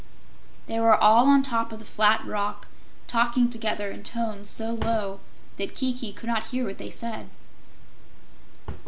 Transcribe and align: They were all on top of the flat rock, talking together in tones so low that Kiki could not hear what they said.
They 0.65 0.79
were 0.79 0.95
all 0.97 1.27
on 1.29 1.43
top 1.43 1.71
of 1.71 1.77
the 1.77 1.85
flat 1.85 2.25
rock, 2.25 2.67
talking 3.05 3.51
together 3.51 3.91
in 3.91 4.01
tones 4.01 4.49
so 4.49 4.71
low 4.71 5.19
that 5.57 5.75
Kiki 5.75 6.11
could 6.11 6.25
not 6.27 6.47
hear 6.47 6.65
what 6.65 6.79
they 6.79 6.89
said. 6.89 7.29